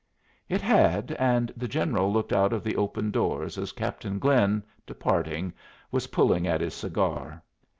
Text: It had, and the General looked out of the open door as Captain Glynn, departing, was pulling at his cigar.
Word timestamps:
It 0.49 0.61
had, 0.63 1.11
and 1.19 1.53
the 1.55 1.67
General 1.67 2.11
looked 2.11 2.33
out 2.33 2.53
of 2.53 2.63
the 2.63 2.75
open 2.75 3.11
door 3.11 3.43
as 3.43 3.71
Captain 3.71 4.17
Glynn, 4.17 4.63
departing, 4.87 5.53
was 5.91 6.07
pulling 6.07 6.47
at 6.47 6.59
his 6.59 6.73
cigar. 6.73 7.43